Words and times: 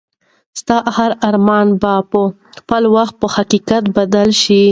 ستا 0.59 0.77
هر 0.97 1.11
ارمان 1.29 1.67
به 1.81 1.93
په 2.11 2.21
خپل 2.59 2.83
وخت 2.95 3.15
په 3.21 3.27
حقیقت 3.35 3.83
بدل 3.97 4.29
شي. 4.43 4.59